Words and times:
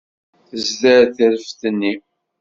Tezder 0.49 1.03
tireft-nni. 1.15 1.93